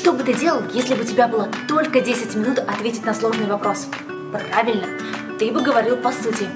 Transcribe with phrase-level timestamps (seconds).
[0.00, 3.44] Что бы ты делал, если бы у тебя было только 10 минут ответить на сложный
[3.44, 3.86] вопрос?
[4.32, 4.86] Правильно,
[5.38, 6.48] ты бы говорил по сути.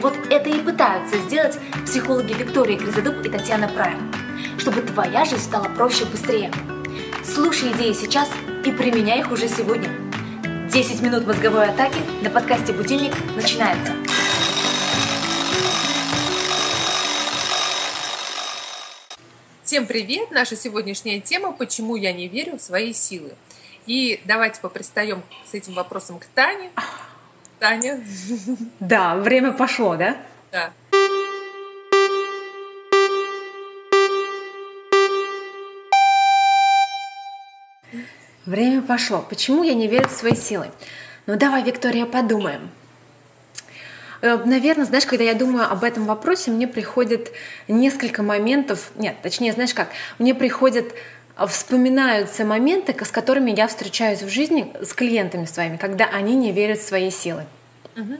[0.00, 4.12] Вот это и пытаются сделать психологи Виктория Гризодуб и Татьяна Прайм,
[4.58, 6.52] чтобы твоя жизнь стала проще и быстрее.
[7.24, 8.28] Слушай идеи сейчас
[8.66, 9.88] и применяй их уже сегодня.
[10.70, 13.94] 10 минут мозговой атаки на подкасте «Будильник» начинается.
[19.70, 20.32] Всем привет!
[20.32, 23.36] Наша сегодняшняя тема «Почему я не верю в свои силы?».
[23.86, 26.72] И давайте попристаем с этим вопросом к Тане.
[27.60, 28.04] Таня.
[28.80, 30.16] Да, время пошло, да?
[30.50, 30.72] Да.
[38.44, 39.22] Время пошло.
[39.22, 40.72] Почему я не верю в свои силы?
[41.26, 42.72] Ну давай, Виктория, подумаем.
[44.22, 47.32] Э, Наверное, знаешь, когда я думаю об этом вопросе, мне приходит
[47.68, 50.92] несколько моментов, нет, точнее, знаешь как, мне приходят
[51.36, 56.52] э, вспоминаются моменты, с которыми я встречаюсь в жизни с клиентами своими, когда они не
[56.52, 57.44] верят в свои силы.
[57.96, 58.18] Угу.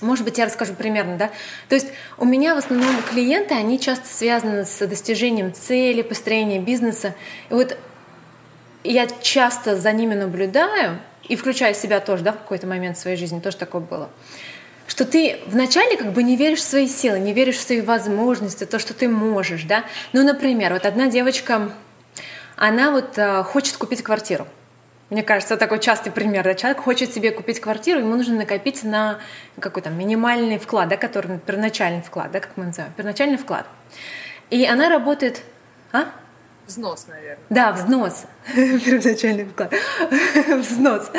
[0.00, 1.30] Может быть, я расскажу примерно, да?
[1.68, 1.88] То есть
[2.18, 7.14] у меня в основном клиенты, они часто связаны с достижением цели, построением бизнеса.
[7.48, 7.78] И вот
[8.82, 13.16] я часто за ними наблюдаю, и включая себя тоже, да, в какой-то момент в своей
[13.16, 14.10] жизни тоже такое было
[14.86, 18.64] что ты вначале как бы не веришь в свои силы, не веришь в свои возможности,
[18.64, 19.84] то, что ты можешь, да.
[20.12, 21.70] Ну, например, вот одна девочка,
[22.56, 24.46] она вот э, хочет купить квартиру.
[25.10, 26.44] Мне кажется, такой частый пример.
[26.44, 26.54] Да?
[26.54, 29.20] Человек хочет себе купить квартиру, ему нужно накопить на
[29.60, 33.66] какой-то минимальный вклад, да, который первоначальный вклад, да, как мы называем, первоначальный вклад.
[34.50, 35.42] И она работает...
[35.92, 36.06] А?
[36.66, 37.38] Взнос, наверное.
[37.50, 38.24] Да, взнос.
[38.54, 39.74] Первоначальный вклад.
[40.48, 41.10] взнос.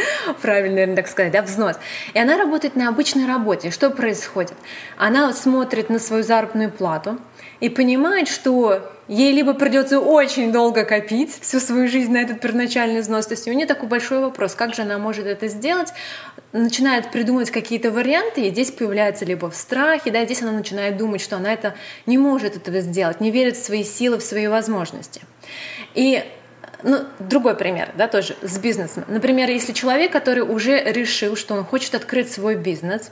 [0.42, 1.78] Правильно, наверное, так сказать, да, взнос.
[2.14, 3.70] И она работает на обычной работе.
[3.70, 4.56] Что происходит?
[4.98, 7.20] Она смотрит на свою заработную плату
[7.60, 13.02] и понимает, что ей либо придется очень долго копить всю свою жизнь на этот первоначальный
[13.02, 13.28] взнос.
[13.28, 15.90] То есть у нее такой большой вопрос, как же она может это сделать?
[16.54, 21.22] Начинает придумывать какие-то варианты, и здесь появляется либо в страхе, да, здесь она начинает думать,
[21.22, 21.76] что она это
[22.06, 25.22] не может этого сделать, не верит в свои силы, в свои возможности.
[25.94, 26.24] И
[26.84, 29.06] ну, другой пример, да, тоже с бизнесом.
[29.08, 33.10] Например, если человек, который уже решил, что он хочет открыть свой бизнес,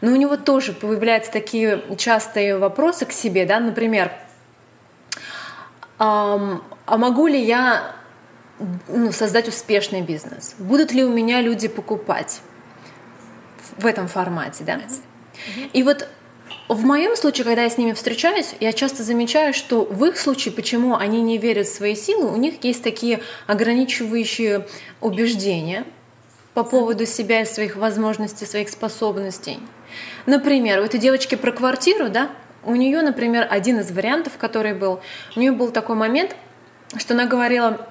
[0.00, 4.12] но у него тоже появляются такие частые вопросы к себе, да, например,
[5.98, 6.60] а
[6.98, 7.94] могу ли я
[8.88, 10.54] ну, создать успешный бизнес?
[10.58, 12.40] Будут ли у меня люди покупать
[13.76, 14.80] в этом формате, да?
[15.72, 16.08] И вот
[16.68, 20.52] в моем случае, когда я с ними встречаюсь, я часто замечаю, что в их случае,
[20.52, 24.66] почему они не верят в свои силы, у них есть такие ограничивающие
[25.00, 25.84] убеждения
[26.54, 29.58] по поводу себя и своих возможностей, своих способностей.
[30.26, 32.30] Например, у этой девочки про квартиру, да,
[32.66, 35.00] у нее, например, один из вариантов, который был,
[35.36, 36.36] у нее был такой момент,
[36.96, 37.88] что она говорила,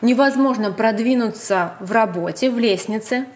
[0.00, 3.26] невозможно продвинуться в работе, в лестнице,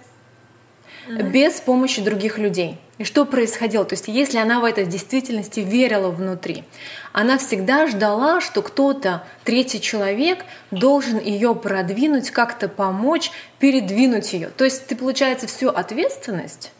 [1.09, 1.31] mm-hmm.
[1.31, 2.79] без помощи других людей.
[2.99, 3.85] И что происходило?
[3.85, 6.65] То есть если она в этой действительности верила внутри,
[7.13, 14.49] она всегда ждала, что кто-то, третий человек, должен ее продвинуть, как-то помочь, передвинуть ее.
[14.49, 16.73] То есть ты, получается, всю ответственность,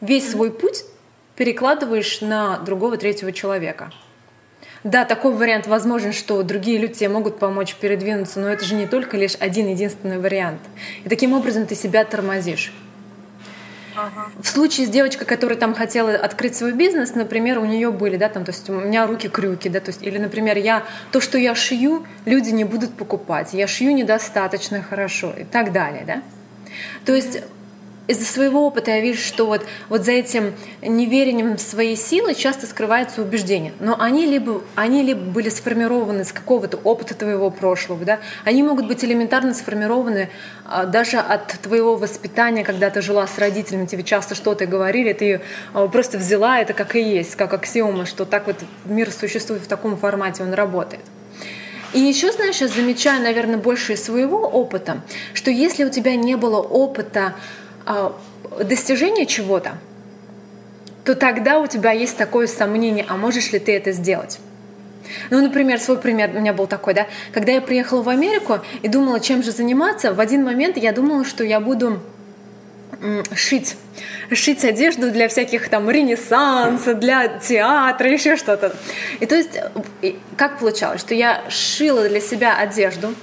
[0.00, 0.84] весь свой путь
[1.36, 3.92] перекладываешь на другого третьего человека.
[4.84, 8.86] Да, такой вариант возможен, что другие люди тебе могут помочь передвинуться, но это же не
[8.86, 10.60] только лишь один единственный вариант.
[11.04, 12.72] И таким образом ты себя тормозишь.
[14.40, 18.28] В случае с девочкой, которая там хотела открыть свой бизнес, например, у нее были, да,
[18.28, 21.38] там, то есть у меня руки крюки, да, то есть, или, например, я то, что
[21.38, 26.22] я шью, люди не будут покупать, я шью недостаточно хорошо и так далее, да.
[27.04, 27.40] То есть
[28.06, 32.66] из-за своего опыта я вижу, что вот, вот за этим неверием в свои силы часто
[32.66, 33.72] скрываются убеждения.
[33.80, 38.20] Но они либо, они либо были сформированы с какого-то опыта твоего прошлого, да?
[38.44, 40.28] они могут быть элементарно сформированы
[40.66, 45.40] а, даже от твоего воспитания, когда ты жила с родителями, тебе часто что-то говорили, ты
[45.72, 49.66] а, просто взяла это как и есть, как аксиома, что так вот мир существует в
[49.66, 51.00] таком формате, он работает.
[51.94, 55.00] И еще, знаешь, я замечаю, наверное, больше из своего опыта,
[55.32, 57.34] что если у тебя не было опыта
[57.86, 58.18] а,
[58.62, 59.78] достижения чего-то,
[61.04, 64.40] то тогда у тебя есть такое сомнение, а можешь ли ты это сделать?
[65.30, 68.88] Ну, например, свой пример у меня был такой, да, когда я приехала в Америку и
[68.88, 72.00] думала, чем же заниматься, в один момент я думала, что я буду
[73.34, 73.76] шить,
[74.32, 78.74] шить одежду для всяких там ренессанса, для театра, еще что-то.
[79.20, 79.58] И то есть,
[80.36, 83.14] как получалось, что я шила для себя одежду,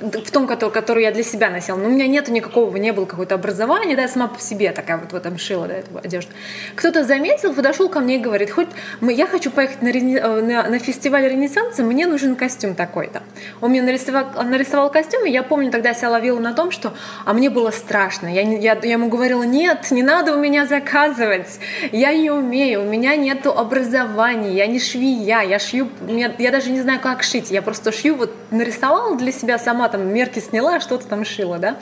[0.00, 1.76] в том, который, который я для себя носила.
[1.76, 4.98] Но у меня нету никакого, не было какого-то образования, да, я сама по себе такая
[4.98, 6.32] вот в этом шила, да, эту одежду.
[6.74, 8.68] Кто-то заметил, подошел ко мне и говорит, хоть
[9.00, 13.22] мы, я хочу поехать на, э, на, на фестиваль Ренессанса, мне нужен костюм такой-то.
[13.60, 16.92] Он мне нарисовал, нарисовал костюм, и я помню, тогда себя ловила на том, что,
[17.24, 18.26] а мне было страшно.
[18.26, 21.58] Я, я, я ему говорила, нет, не надо у меня заказывать,
[21.92, 26.70] я не умею, у меня нету образования, я не швея, я шью, я, я даже
[26.70, 30.80] не знаю, как шить, я просто шью, вот нарисовала для себя сама там мерки сняла,
[30.80, 31.76] что-то там шила, да.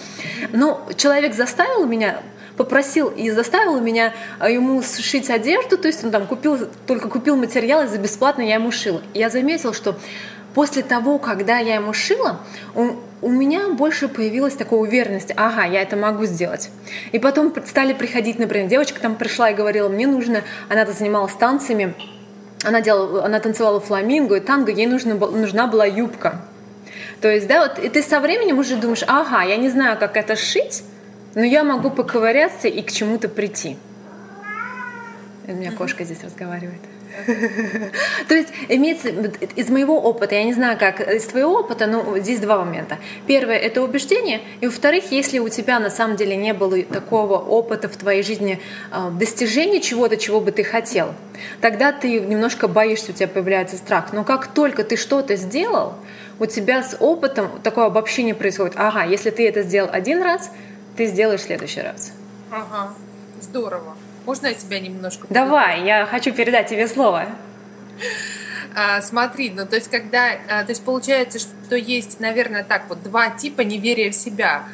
[0.53, 2.21] Но человек заставил меня
[2.57, 7.37] попросил и заставил меня а, ему сшить одежду, то есть он там купил, только купил
[7.37, 9.03] материал и за бесплатно я ему шила.
[9.13, 9.97] Я заметила, что
[10.55, 12.41] после того, когда я ему шила,
[12.75, 16.71] он, у меня больше появилась такая уверенность, ага, я это могу сделать.
[17.13, 21.95] И потом стали приходить, например, девочка там пришла и говорила, мне нужно, она-то занималась танцами,
[22.63, 26.43] она, делала, она танцевала фламинго и танго, ей нужна, нужна была юбка.
[27.21, 30.17] То есть, да, вот и ты со временем уже думаешь, ага, я не знаю, как
[30.17, 30.83] это шить,
[31.35, 33.77] но я могу поковыряться и к чему-то прийти.
[35.47, 36.81] У меня кошка здесь разговаривает.
[38.29, 42.41] То есть имеется из моего опыта, я не знаю, как из твоего опыта, но здесь
[42.41, 42.99] два момента.
[43.27, 47.89] Первое– это убеждение, и во-вторых, если у тебя на самом деле не было такого опыта
[47.89, 51.15] в твоей жизни а, достижения чего-то, чего бы ты хотел,
[51.61, 54.13] тогда ты немножко боишься, у тебя появляется страх.
[54.13, 55.95] Но как только ты что-то сделал,
[56.39, 58.75] у тебя с опытом такое обобщение происходит.
[58.77, 60.51] Ага, если ты это сделал один раз,
[60.97, 62.13] ты сделаешь в следующий раз.
[62.51, 62.95] Ага,
[63.41, 63.97] здорово.
[64.25, 65.27] Можно я тебя немножко...
[65.31, 67.27] Давай, я хочу передать тебе слово.
[68.75, 73.03] А, смотри, ну то есть когда, а, то есть получается, что есть, наверное, так вот
[73.03, 74.65] два типа неверия в себя.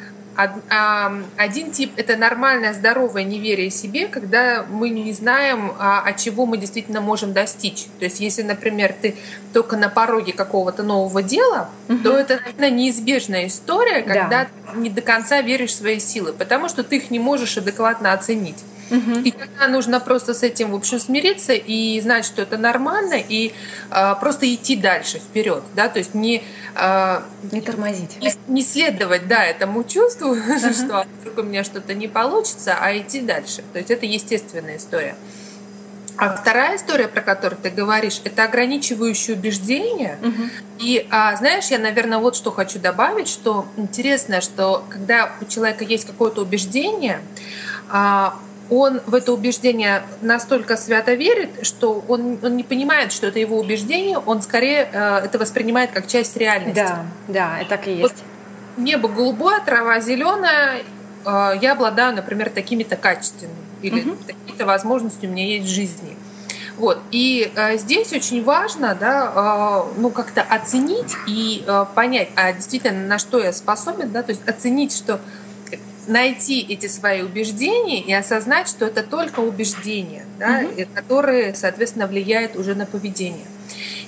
[1.35, 6.57] Один тип– это нормальное, здоровое неверие себе, когда мы не знаем, а, от чего мы
[6.57, 7.87] действительно можем достичь.
[7.99, 9.15] То есть, если, например, ты
[9.51, 11.99] только на пороге какого-то нового дела, угу.
[11.99, 14.47] то это наверное, неизбежная история, когда да.
[14.71, 18.13] ты не до конца веришь в свои силы, потому что ты их не можешь адекватно
[18.13, 18.63] оценить.
[18.91, 19.21] Угу.
[19.23, 23.53] И тогда нужно просто с этим, в общем, смириться и знать, что это нормально, и
[23.89, 26.43] э, просто идти дальше, вперед, да, то есть не...
[26.75, 27.21] Э,
[27.51, 28.17] не тормозить.
[28.21, 32.95] Не, не следовать, да, этому чувству, uh что вдруг у меня что-то не получится, а
[32.97, 33.63] идти дальше.
[33.73, 35.15] То есть это естественная история.
[36.17, 40.19] А вторая история, про которую ты говоришь, это ограничивающие убеждения.
[40.21, 40.43] Угу.
[40.79, 45.83] И а, знаешь, я, наверное, вот что хочу добавить, что интересно, что когда у человека
[45.83, 47.21] есть какое-то убеждение,
[47.89, 48.37] а,
[48.71, 53.59] он в это убеждение настолько свято верит, что он, он не понимает, что это его
[53.59, 56.75] убеждение, он скорее э, это воспринимает как часть реальности.
[56.75, 58.01] Да, да, это так и есть.
[58.01, 58.13] Вот
[58.77, 60.83] небо голубое, трава зеленая,
[61.25, 64.17] э, я обладаю, например, такими-то качествами или угу.
[64.25, 66.15] такие-то возможности у меня есть в жизни.
[66.77, 66.99] Вот.
[67.11, 73.05] И э, здесь очень важно, да, э, ну, как-то оценить и э, понять, а действительно
[73.05, 75.19] на что я способен, да, то есть оценить, что
[76.07, 80.87] найти эти свои убеждения и осознать, что это только убеждения, да, угу.
[80.93, 83.45] которые, соответственно, влияют уже на поведение.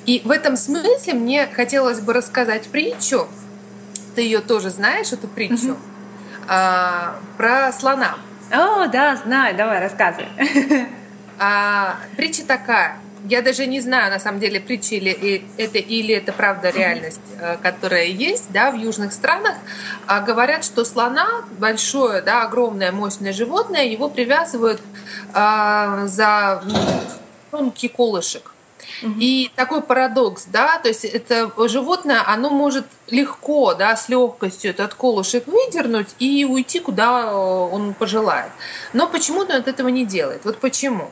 [0.05, 3.27] И в этом смысле мне хотелось бы рассказать притчу.
[4.15, 5.77] Ты ее тоже знаешь, эту притчу угу.
[6.47, 8.17] а, про слона.
[8.51, 9.55] О, да, знаю.
[9.55, 10.27] Давай, рассказывай.
[11.39, 12.99] А, притча такая
[13.29, 17.57] я даже не знаю, на самом деле, притча или это или это правда реальность, э,
[17.61, 19.55] которая есть, да, в южных странах.
[20.07, 24.81] А говорят, что слона большое, да, огромное, мощное животное, его привязывают
[25.33, 26.63] а, за
[27.51, 28.51] тонкий колышек.
[29.19, 34.93] И такой парадокс, да, то есть это животное, оно может легко, да, с легкостью этот
[34.93, 38.51] колышек выдернуть и уйти, куда э, он пожелает.
[38.93, 40.45] Но почему-то он от этого не делает.
[40.45, 41.11] Вот почему?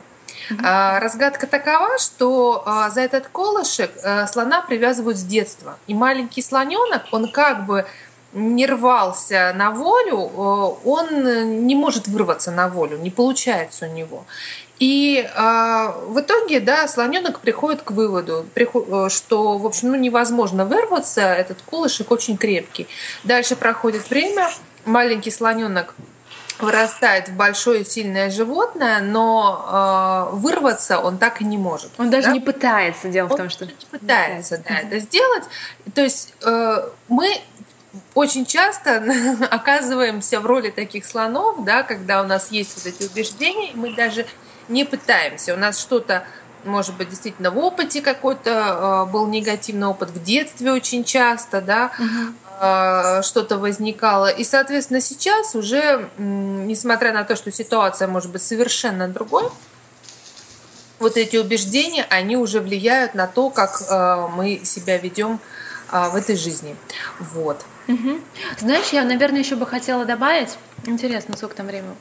[0.62, 5.78] А, разгадка такова, что а, за этот колышек а, слона привязывают с детства.
[5.86, 7.86] И маленький слоненок, он как бы
[8.32, 14.24] не рвался на волю, он не может вырваться на волю, не получается у него.
[14.78, 18.46] И в итоге, да, слоненок приходит к выводу,
[19.10, 22.88] что, в общем, ну, невозможно вырваться, этот колышек очень крепкий.
[23.22, 24.48] Дальше проходит время,
[24.86, 25.94] маленький слоненок
[26.62, 31.90] вырастает в большое сильное животное, но э, вырваться он так и не может.
[31.98, 32.32] Он даже да?
[32.32, 33.08] не пытается.
[33.08, 35.44] Дело он в том, что не пытается, да, это сделать.
[35.94, 37.40] То есть э, мы
[38.14, 39.04] очень часто
[39.50, 44.26] оказываемся в роли таких слонов, да, когда у нас есть вот эти убеждения, мы даже
[44.68, 45.54] не пытаемся.
[45.54, 46.24] У нас что-то
[46.64, 51.90] может быть, действительно в опыте какой-то э, был негативный опыт в детстве очень часто, да,
[51.98, 52.34] угу.
[52.64, 54.28] А, что-то возникало.
[54.28, 59.50] И, соответственно, сейчас уже, несмотря на то, что ситуация может быть совершенно другой,
[61.00, 65.40] вот эти убеждения, они уже влияют на то, как а, мы себя ведем
[65.90, 66.76] а, в этой жизни.
[67.18, 67.64] Вот.
[67.88, 68.20] Угу.
[68.60, 70.56] Знаешь, я, наверное, еще бы хотела добавить.
[70.86, 71.96] Интересно, сколько там времени?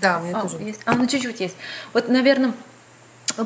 [0.00, 0.56] Да, у меня а, тоже.
[0.56, 0.80] Есть.
[0.86, 1.54] А, ну чуть-чуть есть.
[1.92, 2.52] Вот, наверное,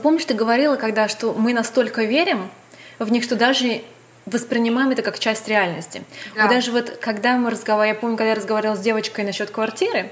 [0.02, 2.50] помнишь, ты говорила, когда, что мы настолько верим
[2.98, 3.84] в них, что даже
[4.26, 6.02] воспринимаем это как часть реальности.
[6.34, 6.42] Да.
[6.42, 10.10] Вот даже вот, когда мы разговаривали, я помню, когда я разговаривала с девочкой насчет квартиры,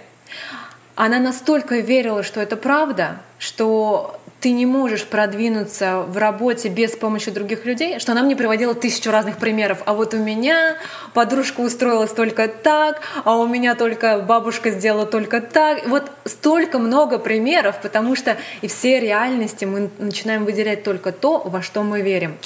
[0.94, 7.30] она настолько верила, что это правда, что ты не можешь продвинуться в работе без помощи
[7.30, 9.82] других людей, что она мне приводила тысячу разных примеров.
[9.86, 10.76] А вот у меня
[11.14, 15.86] подружка устроилась только так, а у меня только бабушка сделала только так.
[15.86, 21.62] Вот столько много примеров, потому что и все реальности мы начинаем выделять только то, во
[21.62, 22.36] что мы верим.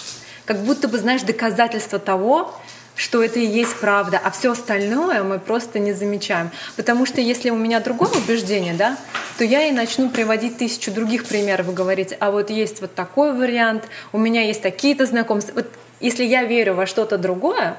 [0.47, 2.55] Как будто бы, знаешь, доказательство того,
[2.95, 6.51] что это и есть правда, а все остальное мы просто не замечаем.
[6.77, 8.97] Потому что если у меня другое убеждение, да,
[9.37, 13.35] то я и начну приводить тысячу других примеров и говорить, а вот есть вот такой
[13.35, 15.57] вариант, у меня есть такие-то знакомства.
[15.57, 15.69] Вот
[16.01, 17.77] если я верю во что-то другое,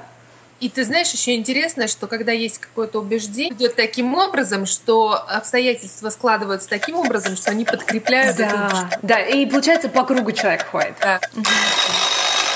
[0.60, 6.10] и ты знаешь, еще интересно, что когда есть какое-то убеждение, идет таким образом, что обстоятельства
[6.10, 9.00] складываются таким образом, что они подкрепляют да, это.
[9.02, 10.96] Да, и получается по кругу человек ходит.
[11.02, 11.20] Да.
[11.36, 11.46] Угу.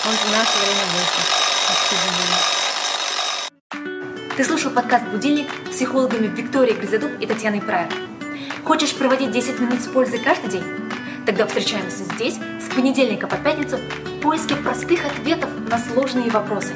[0.04, 1.22] Он в наше время вышел.
[4.36, 7.94] Ты слушал подкаст «Будильник» с психологами Викторией Гризадуб и Татьяной Прайер.
[8.64, 10.64] Хочешь проводить 10 минут с пользой каждый день?
[11.28, 16.74] Тогда встречаемся здесь с понедельника по пятницу в поиске простых ответов на сложные вопросы.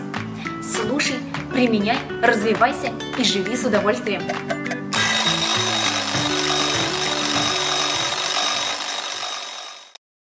[0.61, 1.15] Слушай,
[1.51, 4.21] применяй, развивайся и живи с удовольствием.